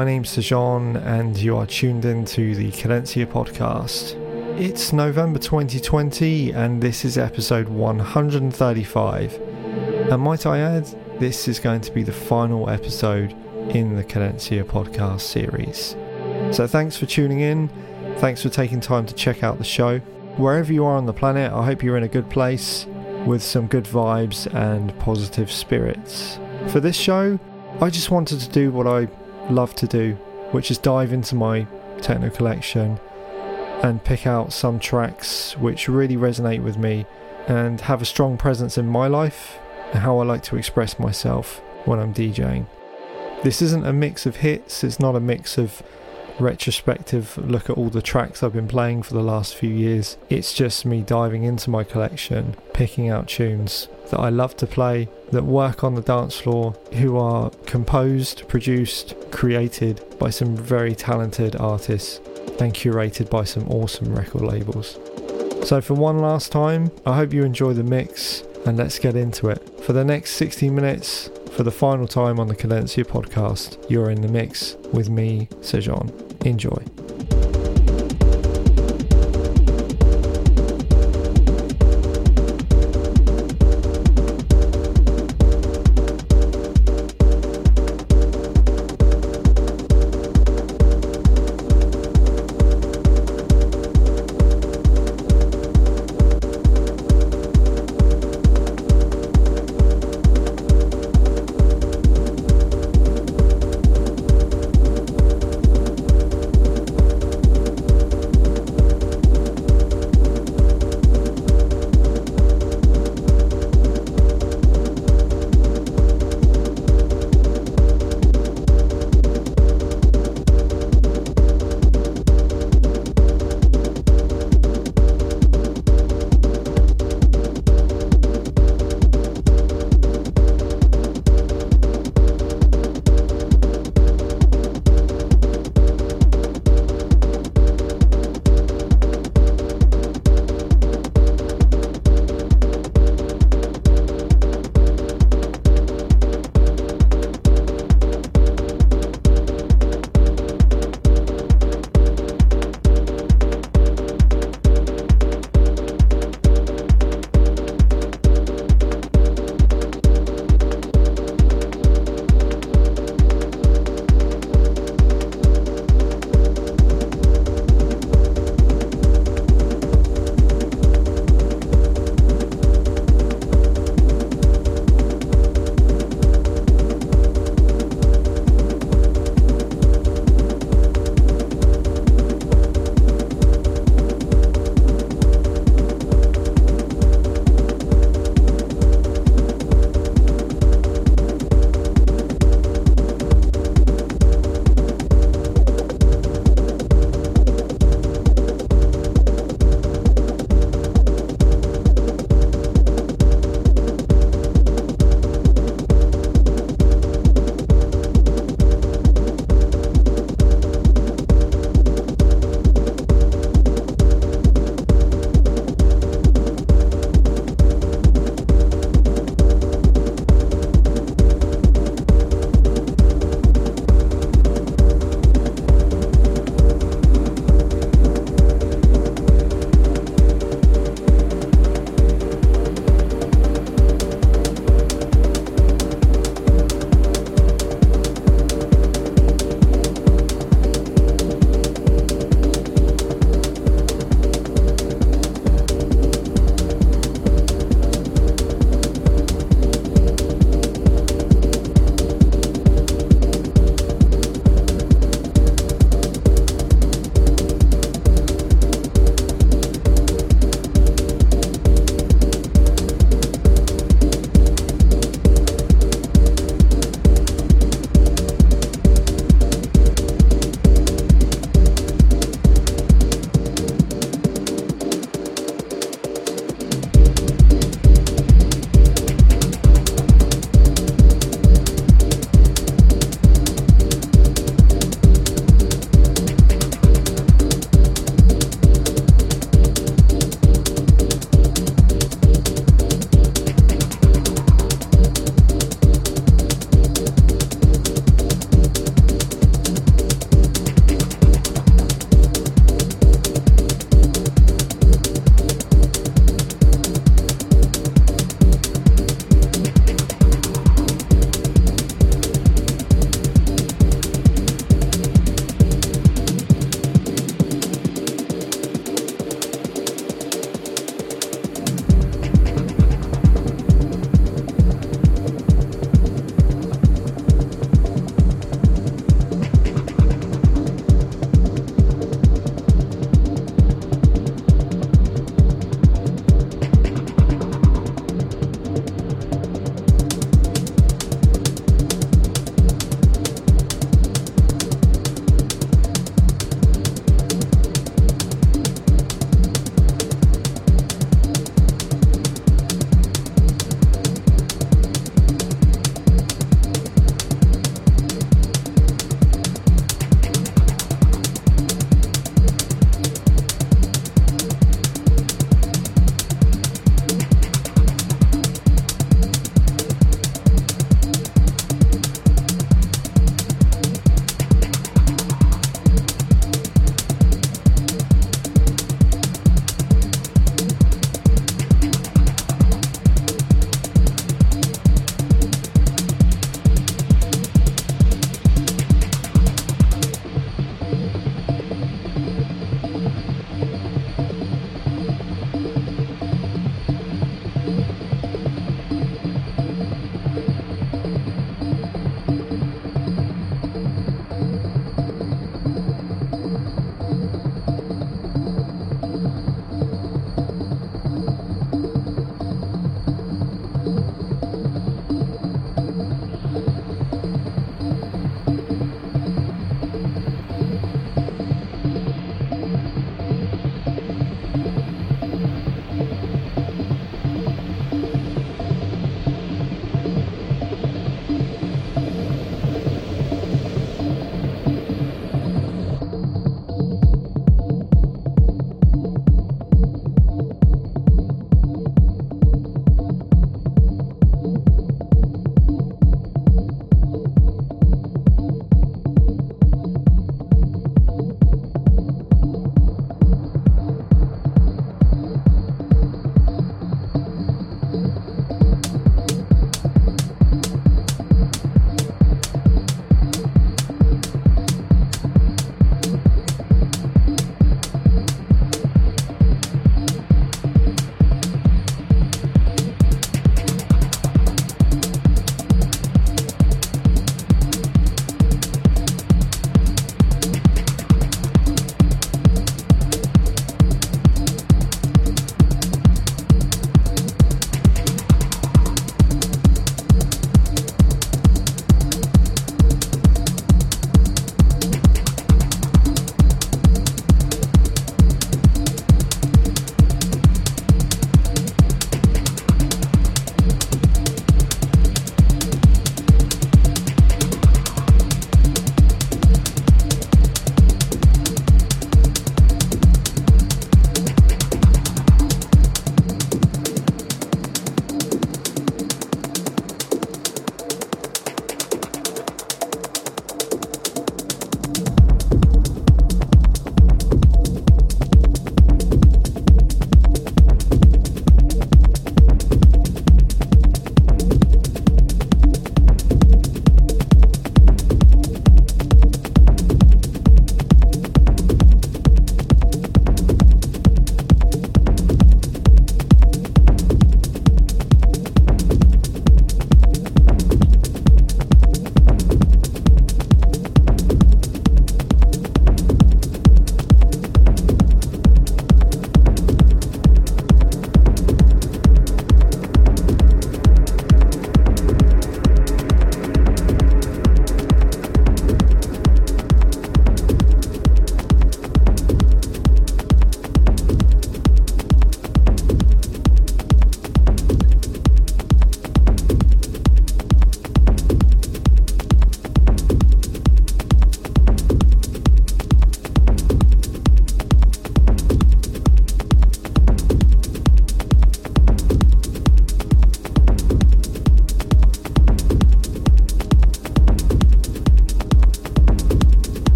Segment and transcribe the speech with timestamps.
[0.00, 4.14] My name's Sejan and you are tuned in to the Cadencia podcast.
[4.58, 9.34] It's November 2020 and this is episode 135.
[9.34, 10.86] And might I add,
[11.20, 13.32] this is going to be the final episode
[13.74, 15.94] in the Cadencia podcast series.
[16.56, 17.68] So thanks for tuning in,
[18.20, 19.98] thanks for taking time to check out the show.
[20.38, 22.86] Wherever you are on the planet, I hope you're in a good place
[23.26, 26.40] with some good vibes and positive spirits.
[26.68, 27.38] For this show,
[27.82, 29.06] I just wanted to do what I
[29.50, 30.14] love to do,
[30.52, 31.66] which is dive into my
[32.00, 32.98] techno collection
[33.82, 37.06] and pick out some tracks which really resonate with me
[37.48, 39.58] and have a strong presence in my life
[39.92, 42.66] and how I like to express myself when I'm DJing.
[43.42, 45.82] This isn't a mix of hits, it's not a mix of
[46.40, 50.16] retrospective look at all the tracks I've been playing for the last few years.
[50.28, 55.08] It's just me diving into my collection, picking out tunes that I love to play,
[55.30, 61.56] that work on the dance floor, who are composed, produced, created by some very talented
[61.56, 62.18] artists
[62.60, 64.98] and curated by some awesome record labels.
[65.64, 69.48] So, for one last time, I hope you enjoy the mix and let's get into
[69.48, 69.82] it.
[69.84, 74.20] For the next 60 minutes, for the final time on the Cadencia podcast, you're in
[74.20, 76.29] the mix with me, Sejan.
[76.44, 77.09] Enjoy.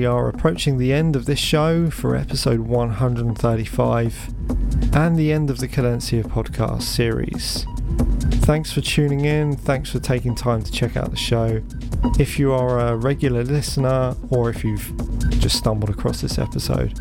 [0.00, 4.34] We are approaching the end of this show for episode 135
[4.94, 7.66] and the end of the Cadencia podcast series.
[8.46, 11.60] Thanks for tuning in, thanks for taking time to check out the show.
[12.18, 14.90] If you are a regular listener or if you've
[15.38, 16.98] just stumbled across this episode,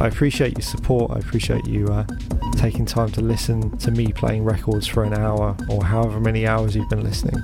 [0.00, 1.10] I appreciate your support.
[1.10, 2.06] I appreciate you uh,
[2.56, 6.74] taking time to listen to me playing records for an hour or however many hours
[6.74, 7.42] you've been listening.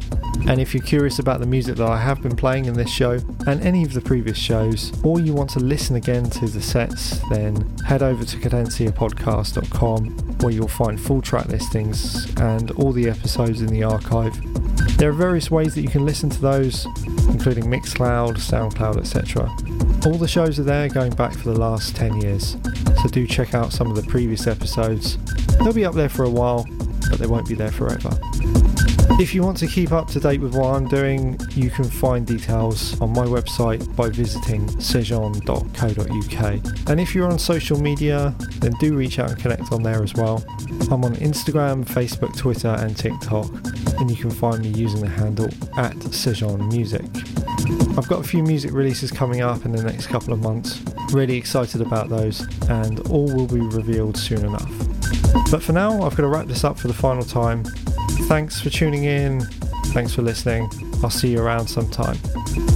[0.49, 3.19] And if you're curious about the music that I have been playing in this show
[3.47, 7.19] and any of the previous shows, or you want to listen again to the sets,
[7.31, 10.07] then head over to cadenciapodcast.com
[10.41, 14.35] where you'll find full track listings and all the episodes in the archive.
[14.99, 16.87] There are various ways that you can listen to those,
[17.29, 19.51] including Mixcloud, SoundCloud, etc.
[20.07, 23.55] All the shows are there going back for the last 10 years, so do check
[23.55, 25.19] out some of the previous episodes.
[25.59, 26.67] They'll be up there for a while,
[27.11, 28.11] but they won't be there forever.
[29.19, 32.27] If you want to keep up to date with what I'm doing, you can find
[32.27, 36.91] details on my website by visiting sejon.co.uk.
[36.91, 40.13] And if you're on social media, then do reach out and connect on there as
[40.13, 40.45] well.
[40.91, 43.51] I'm on Instagram, Facebook, Twitter, and TikTok,
[43.99, 45.49] and you can find me using the handle
[45.79, 47.07] at Sejon Music.
[47.97, 50.83] I've got a few music releases coming up in the next couple of months.
[51.13, 54.71] Really excited about those, and all will be revealed soon enough.
[55.51, 57.65] But for now, I've got to wrap this up for the final time.
[58.25, 59.41] Thanks for tuning in.
[59.93, 60.69] Thanks for listening.
[61.03, 62.17] I'll see you around sometime.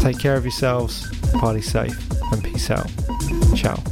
[0.00, 1.98] Take care of yourselves, party safe,
[2.32, 2.90] and peace out.
[3.56, 3.82] Ciao.